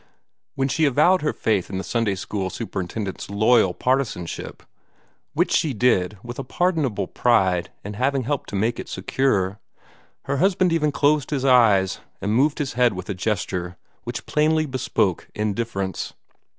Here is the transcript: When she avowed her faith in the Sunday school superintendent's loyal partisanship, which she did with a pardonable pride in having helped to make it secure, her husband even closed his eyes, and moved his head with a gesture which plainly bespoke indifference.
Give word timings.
When 0.55 0.67
she 0.67 0.85
avowed 0.85 1.21
her 1.21 1.31
faith 1.31 1.69
in 1.69 1.77
the 1.77 1.83
Sunday 1.83 2.15
school 2.15 2.49
superintendent's 2.49 3.29
loyal 3.29 3.71
partisanship, 3.75 4.63
which 5.35 5.51
she 5.51 5.75
did 5.75 6.17
with 6.23 6.39
a 6.39 6.43
pardonable 6.43 7.05
pride 7.07 7.69
in 7.83 7.93
having 7.93 8.23
helped 8.23 8.49
to 8.49 8.55
make 8.55 8.79
it 8.79 8.89
secure, 8.89 9.59
her 10.23 10.37
husband 10.37 10.73
even 10.73 10.91
closed 10.91 11.29
his 11.29 11.45
eyes, 11.45 11.99
and 12.19 12.33
moved 12.33 12.57
his 12.57 12.73
head 12.73 12.93
with 12.93 13.09
a 13.11 13.13
gesture 13.13 13.77
which 14.03 14.25
plainly 14.25 14.65
bespoke 14.65 15.29
indifference. 15.35 16.13